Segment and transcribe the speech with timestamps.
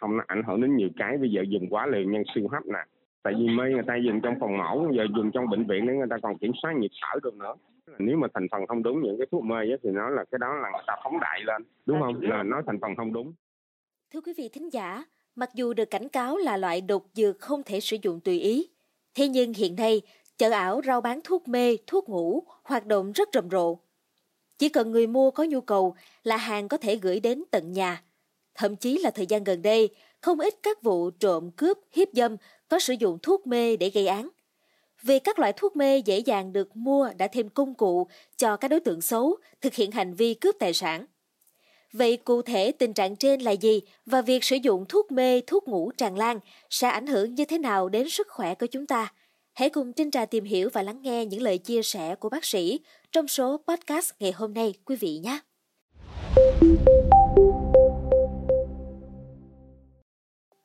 [0.00, 1.16] không nó ảnh hưởng đến nhiều cái.
[1.18, 2.84] Bây giờ dùng quá liều nhân siêu hấp nè.
[3.22, 5.94] Tại vì mê người ta dùng trong phòng mổ giờ dùng trong bệnh viện để
[5.94, 7.54] người ta còn kiểm soát nhịp thở được nữa.
[7.98, 10.38] Nếu mà thành phần không đúng những cái thuốc mê ấy, thì nó là cái
[10.38, 12.20] đó là người ta phóng đại lên đúng không?
[12.20, 13.32] là nói thành phần không đúng.
[14.12, 15.04] Thưa quý vị thính giả
[15.36, 18.68] mặc dù được cảnh cáo là loại độc dược không thể sử dụng tùy ý
[19.14, 20.02] thế nhưng hiện nay
[20.36, 23.78] chợ ảo rau bán thuốc mê thuốc ngủ hoạt động rất rầm rộ.
[24.58, 28.02] Chỉ cần người mua có nhu cầu là hàng có thể gửi đến tận nhà
[28.54, 29.88] thậm chí là thời gian gần đây
[30.20, 32.36] không ít các vụ trộm cướp hiếp dâm
[32.68, 34.28] có sử dụng thuốc mê để gây án
[35.02, 38.06] vì các loại thuốc mê dễ dàng được mua đã thêm công cụ
[38.36, 41.06] cho các đối tượng xấu thực hiện hành vi cướp tài sản.
[41.92, 45.68] Vậy cụ thể tình trạng trên là gì và việc sử dụng thuốc mê, thuốc
[45.68, 46.40] ngủ tràn lan
[46.70, 49.12] sẽ ảnh hưởng như thế nào đến sức khỏe của chúng ta?
[49.54, 52.44] Hãy cùng Trinh Trà tìm hiểu và lắng nghe những lời chia sẻ của bác
[52.44, 52.80] sĩ
[53.12, 55.38] trong số podcast ngày hôm nay quý vị nhé.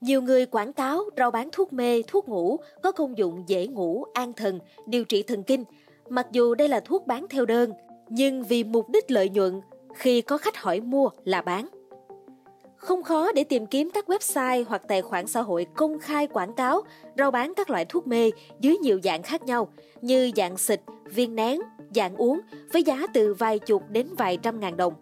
[0.00, 4.04] Nhiều người quảng cáo rau bán thuốc mê, thuốc ngủ có công dụng dễ ngủ,
[4.14, 5.64] an thần, điều trị thần kinh.
[6.08, 7.72] Mặc dù đây là thuốc bán theo đơn,
[8.08, 9.60] nhưng vì mục đích lợi nhuận,
[9.94, 11.68] khi có khách hỏi mua là bán.
[12.76, 16.52] Không khó để tìm kiếm các website hoặc tài khoản xã hội công khai quảng
[16.52, 16.82] cáo
[17.18, 19.68] rau bán các loại thuốc mê dưới nhiều dạng khác nhau
[20.00, 21.60] như dạng xịt, viên nén,
[21.94, 22.40] dạng uống
[22.72, 24.94] với giá từ vài chục đến vài trăm ngàn đồng.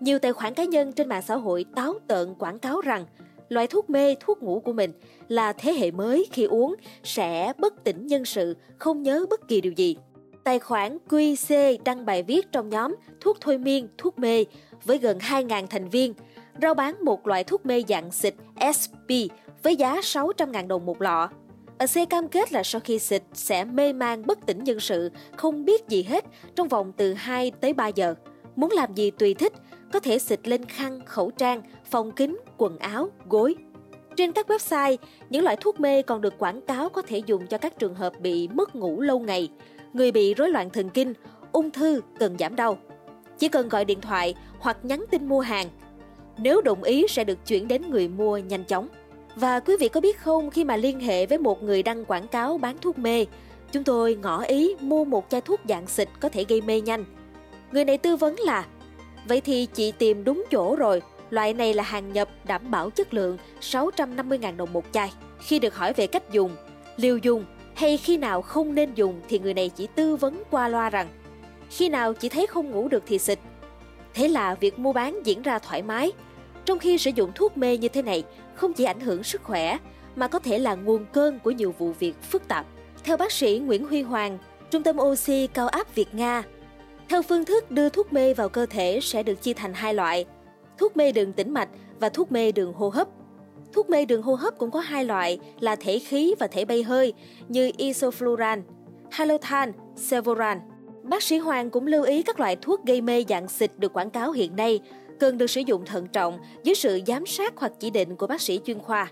[0.00, 3.04] Nhiều tài khoản cá nhân trên mạng xã hội táo tợn quảng cáo rằng
[3.54, 4.92] Loại thuốc mê, thuốc ngủ của mình
[5.28, 6.74] là thế hệ mới khi uống
[7.04, 9.96] sẽ bất tỉnh nhân sự, không nhớ bất kỳ điều gì.
[10.44, 14.44] Tài khoản QC đăng bài viết trong nhóm thuốc thôi miên, thuốc mê
[14.84, 16.14] với gần 2.000 thành viên,
[16.62, 18.34] rao bán một loại thuốc mê dạng xịt
[18.78, 19.10] SP
[19.62, 21.30] với giá 600.000 đồng một lọ.
[21.78, 25.10] Ở C cam kết là sau khi xịt sẽ mê man bất tỉnh nhân sự,
[25.36, 28.14] không biết gì hết trong vòng từ 2 tới 3 giờ.
[28.56, 29.52] Muốn làm gì tùy thích,
[29.94, 33.54] có thể xịt lên khăn, khẩu trang, phòng kính, quần áo, gối.
[34.16, 34.96] Trên các website,
[35.30, 38.20] những loại thuốc mê còn được quảng cáo có thể dùng cho các trường hợp
[38.20, 39.50] bị mất ngủ lâu ngày,
[39.92, 41.12] người bị rối loạn thần kinh,
[41.52, 42.78] ung thư cần giảm đau.
[43.38, 45.66] Chỉ cần gọi điện thoại hoặc nhắn tin mua hàng.
[46.38, 48.88] Nếu đồng ý sẽ được chuyển đến người mua nhanh chóng.
[49.36, 52.28] Và quý vị có biết không khi mà liên hệ với một người đăng quảng
[52.28, 53.26] cáo bán thuốc mê,
[53.72, 57.04] chúng tôi ngỏ ý mua một chai thuốc dạng xịt có thể gây mê nhanh.
[57.72, 58.64] Người này tư vấn là
[59.28, 63.14] Vậy thì chị tìm đúng chỗ rồi, loại này là hàng nhập đảm bảo chất
[63.14, 65.12] lượng 650.000 đồng một chai.
[65.38, 66.56] Khi được hỏi về cách dùng,
[66.96, 70.68] liều dùng hay khi nào không nên dùng thì người này chỉ tư vấn qua
[70.68, 71.08] loa rằng
[71.70, 73.38] khi nào chỉ thấy không ngủ được thì xịt.
[74.14, 76.12] Thế là việc mua bán diễn ra thoải mái.
[76.64, 78.24] Trong khi sử dụng thuốc mê như thế này
[78.54, 79.78] không chỉ ảnh hưởng sức khỏe
[80.16, 82.66] mà có thể là nguồn cơn của nhiều vụ việc phức tạp.
[83.04, 84.38] Theo bác sĩ Nguyễn Huy Hoàng,
[84.70, 86.42] Trung tâm oxy cao áp Việt Nga
[87.08, 90.24] theo phương thức đưa thuốc mê vào cơ thể sẽ được chia thành hai loại,
[90.78, 91.68] thuốc mê đường tĩnh mạch
[92.00, 93.08] và thuốc mê đường hô hấp.
[93.72, 96.82] Thuốc mê đường hô hấp cũng có hai loại là thể khí và thể bay
[96.82, 97.12] hơi
[97.48, 98.62] như isofluran,
[99.10, 100.60] halotan, sevoran.
[101.02, 104.10] Bác sĩ Hoàng cũng lưu ý các loại thuốc gây mê dạng xịt được quảng
[104.10, 104.80] cáo hiện nay
[105.20, 108.40] cần được sử dụng thận trọng dưới sự giám sát hoặc chỉ định của bác
[108.40, 109.10] sĩ chuyên khoa.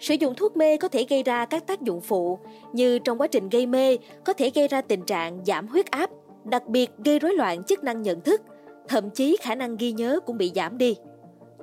[0.00, 2.38] Sử dụng thuốc mê có thể gây ra các tác dụng phụ
[2.72, 6.10] như trong quá trình gây mê có thể gây ra tình trạng giảm huyết áp,
[6.44, 8.40] đặc biệt gây rối loạn chức năng nhận thức,
[8.88, 10.96] thậm chí khả năng ghi nhớ cũng bị giảm đi.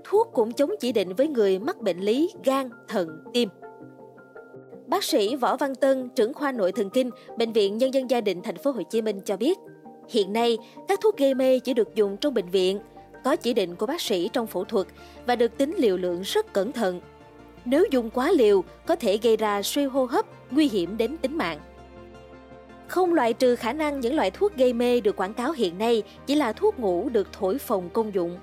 [0.03, 3.49] Thuốc cũng chống chỉ định với người mắc bệnh lý gan, thận, tim.
[4.87, 8.21] Bác sĩ Võ Văn Tân, trưởng khoa nội thần kinh, bệnh viện Nhân dân gia
[8.21, 9.57] đình thành phố Hồ Chí Minh cho biết,
[10.09, 12.79] hiện nay các thuốc gây mê chỉ được dùng trong bệnh viện,
[13.23, 14.87] có chỉ định của bác sĩ trong phẫu thuật
[15.25, 17.01] và được tính liều lượng rất cẩn thận.
[17.65, 21.37] Nếu dùng quá liều có thể gây ra suy hô hấp, nguy hiểm đến tính
[21.37, 21.59] mạng.
[22.87, 26.03] Không loại trừ khả năng những loại thuốc gây mê được quảng cáo hiện nay
[26.25, 28.37] chỉ là thuốc ngủ được thổi phồng công dụng.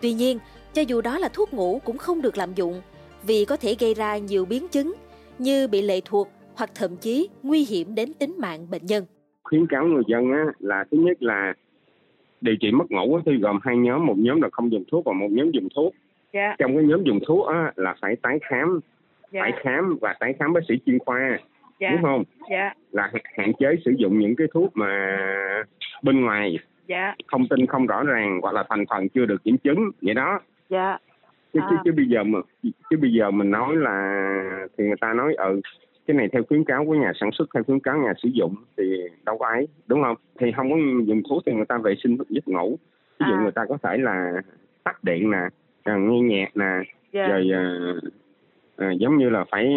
[0.00, 0.38] Tuy nhiên,
[0.72, 2.82] cho dù đó là thuốc ngủ cũng không được lạm dụng
[3.26, 4.94] vì có thể gây ra nhiều biến chứng
[5.38, 9.04] như bị lệ thuộc hoặc thậm chí nguy hiểm đến tính mạng bệnh nhân.
[9.42, 11.54] Khuyến cáo người dân á, là thứ nhất là
[12.40, 15.12] điều trị mất ngủ thì gồm hai nhóm, một nhóm là không dùng thuốc và
[15.12, 15.94] một nhóm dùng thuốc.
[16.30, 16.58] Yeah.
[16.58, 18.80] Trong cái nhóm dùng thuốc á, là phải tái khám,
[19.32, 19.44] yeah.
[19.44, 21.38] phải khám và tái khám bác sĩ chuyên khoa
[21.80, 21.90] dạ.
[21.90, 25.18] đúng không dạ là hạn chế sử dụng những cái thuốc mà
[26.02, 29.58] bên ngoài dạ thông tin không rõ ràng hoặc là thành phần chưa được kiểm
[29.58, 30.98] chứng vậy đó dạ
[31.52, 31.66] chứ, à.
[31.70, 32.38] chứ, chứ bây giờ mà
[32.90, 34.30] chứ bây giờ mình nói là
[34.78, 35.60] thì người ta nói ừ
[36.06, 38.54] cái này theo khuyến cáo của nhà sản xuất theo khuyến cáo nhà sử dụng
[38.76, 38.84] thì
[39.24, 42.16] đâu có ấy đúng không thì không có dùng thuốc thì người ta vệ sinh
[42.28, 42.78] giấc ngủ
[43.20, 43.40] ví dụ à.
[43.42, 44.32] người ta có thể là
[44.84, 45.48] tắt điện nè
[45.86, 46.86] nghe nhạc nè yeah.
[47.12, 47.28] Dạ.
[47.28, 47.62] rồi à,
[48.76, 49.74] à, giống như là phải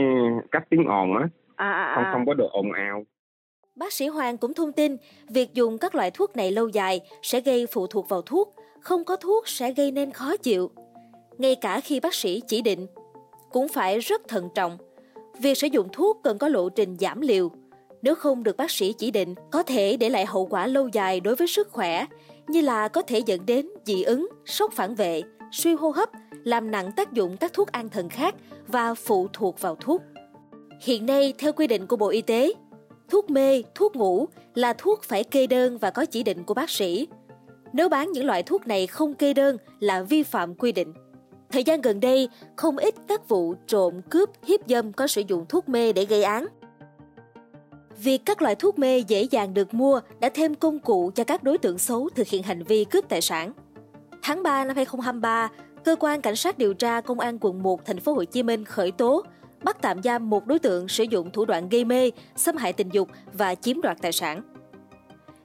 [0.52, 1.28] cắt tiếng ồn á
[1.59, 1.95] à, à, à.
[1.95, 3.03] không không có độ ồn ào
[3.75, 4.97] Bác sĩ Hoàng cũng thông tin
[5.29, 9.03] việc dùng các loại thuốc này lâu dài sẽ gây phụ thuộc vào thuốc, không
[9.03, 10.71] có thuốc sẽ gây nên khó chịu.
[11.38, 12.88] ngay cả khi bác sĩ chỉ định.
[13.51, 14.77] Cũng phải rất thận trọng.
[15.39, 17.50] Việc sử dụng thuốc cần có lộ trình giảm liều.
[18.01, 21.19] Nếu không được bác sĩ chỉ định, có thể để lại hậu quả lâu dài
[21.19, 22.06] đối với sức khỏe,
[22.47, 25.21] như là có thể dẫn đến dị ứng, sốc phản vệ,
[25.51, 26.09] suy hô hấp,
[26.44, 28.35] làm nặng tác dụng các thuốc an thần khác
[28.67, 30.01] và phụ thuộc vào thuốc.
[30.80, 32.54] Hiện nay, theo quy định của Bộ Y tế,
[33.10, 36.70] thuốc mê, thuốc ngủ là thuốc phải kê đơn và có chỉ định của bác
[36.70, 37.08] sĩ.
[37.74, 40.94] Nếu bán những loại thuốc này không kê đơn là vi phạm quy định.
[41.52, 45.46] Thời gian gần đây, không ít các vụ trộm, cướp, hiếp dâm có sử dụng
[45.50, 46.46] thuốc mê để gây án.
[47.98, 51.44] Việc các loại thuốc mê dễ dàng được mua đã thêm công cụ cho các
[51.44, 53.52] đối tượng xấu thực hiện hành vi cướp tài sản.
[54.22, 55.50] Tháng 3 năm 2023,
[55.84, 58.66] cơ quan cảnh sát điều tra công an quận 1 thành phố Hồ Chí Minh
[58.66, 59.24] khởi tố
[59.63, 62.89] bắt tạm giam một đối tượng sử dụng thủ đoạn gây mê, xâm hại tình
[62.91, 64.41] dục và chiếm đoạt tài sản.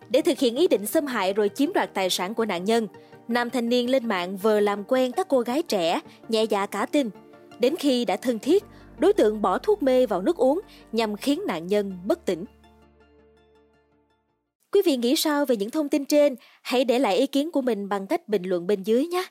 [0.09, 2.89] Để thực hiện ý định xâm hại rồi chiếm đoạt tài sản của nạn nhân,
[3.29, 6.87] nam thanh niên lên mạng vờ làm quen các cô gái trẻ, nhẹ dạ cả
[6.87, 7.11] tin.
[7.59, 8.65] Đến khi đã thân thiết,
[8.99, 10.61] đối tượng bỏ thuốc mê vào nước uống
[10.93, 12.45] nhằm khiến nạn nhân bất tỉnh.
[14.73, 16.37] Quý vị nghĩ sao về những thông tin trên?
[16.63, 19.25] Hãy để lại ý kiến của mình bằng cách bình luận bên dưới nhé.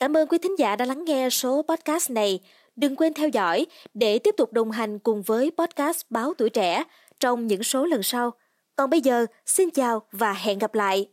[0.00, 2.40] Cảm ơn quý thính giả đã lắng nghe số podcast này.
[2.76, 6.84] Đừng quên theo dõi để tiếp tục đồng hành cùng với podcast Báo Tuổi Trẻ
[7.20, 8.30] trong những số lần sau.
[8.76, 11.06] Còn bây giờ, xin chào và hẹn gặp lại.